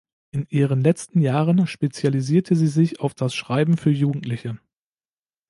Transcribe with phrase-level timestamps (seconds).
[0.31, 4.57] In ihren letzten Jahren spezialisierte sie sich auf das Schreiben für Jugendliche.